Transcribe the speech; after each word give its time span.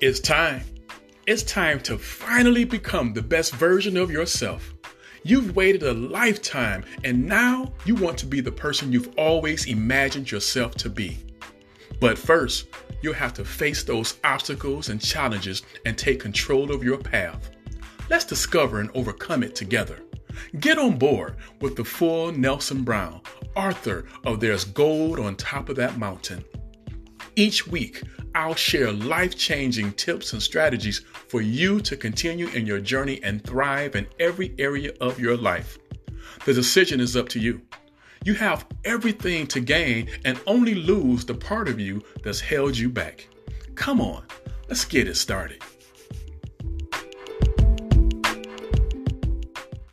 It's 0.00 0.18
time. 0.18 0.62
It's 1.26 1.42
time 1.42 1.78
to 1.80 1.98
finally 1.98 2.64
become 2.64 3.12
the 3.12 3.20
best 3.20 3.52
version 3.52 3.98
of 3.98 4.10
yourself. 4.10 4.72
You've 5.24 5.54
waited 5.54 5.82
a 5.82 5.92
lifetime 5.92 6.86
and 7.04 7.26
now 7.26 7.74
you 7.84 7.96
want 7.96 8.16
to 8.20 8.26
be 8.26 8.40
the 8.40 8.50
person 8.50 8.90
you've 8.90 9.12
always 9.18 9.66
imagined 9.66 10.30
yourself 10.30 10.74
to 10.76 10.88
be. 10.88 11.18
But 12.00 12.16
first, 12.16 12.68
you'll 13.02 13.12
have 13.12 13.34
to 13.34 13.44
face 13.44 13.84
those 13.84 14.18
obstacles 14.24 14.88
and 14.88 15.02
challenges 15.02 15.64
and 15.84 15.98
take 15.98 16.18
control 16.18 16.72
of 16.72 16.82
your 16.82 16.96
path. 16.96 17.50
Let's 18.08 18.24
discover 18.24 18.80
and 18.80 18.88
overcome 18.94 19.42
it 19.42 19.54
together. 19.54 20.00
Get 20.60 20.78
on 20.78 20.96
board 20.96 21.36
with 21.60 21.76
the 21.76 21.84
full 21.84 22.32
Nelson 22.32 22.84
Brown, 22.84 23.20
author 23.54 24.06
of 24.24 24.40
There's 24.40 24.64
Gold 24.64 25.20
on 25.20 25.36
Top 25.36 25.68
of 25.68 25.76
That 25.76 25.98
Mountain. 25.98 26.42
Each 27.40 27.66
week, 27.66 28.02
I'll 28.34 28.54
share 28.54 28.92
life 28.92 29.34
changing 29.34 29.94
tips 29.94 30.34
and 30.34 30.42
strategies 30.42 30.98
for 31.28 31.40
you 31.40 31.80
to 31.80 31.96
continue 31.96 32.48
in 32.48 32.66
your 32.66 32.80
journey 32.80 33.18
and 33.22 33.42
thrive 33.42 33.96
in 33.96 34.06
every 34.18 34.54
area 34.58 34.92
of 35.00 35.18
your 35.18 35.38
life. 35.38 35.78
The 36.44 36.52
decision 36.52 37.00
is 37.00 37.16
up 37.16 37.30
to 37.30 37.40
you. 37.40 37.62
You 38.26 38.34
have 38.34 38.66
everything 38.84 39.46
to 39.46 39.60
gain 39.60 40.10
and 40.26 40.38
only 40.46 40.74
lose 40.74 41.24
the 41.24 41.32
part 41.32 41.70
of 41.70 41.80
you 41.80 42.02
that's 42.22 42.40
held 42.40 42.76
you 42.76 42.90
back. 42.90 43.26
Come 43.74 44.02
on, 44.02 44.22
let's 44.68 44.84
get 44.84 45.08
it 45.08 45.16
started. 45.16 45.62